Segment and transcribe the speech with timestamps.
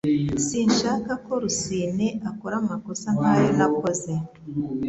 [0.47, 4.11] Sinshaka ko Rusine akora amakosa nkayo nakoze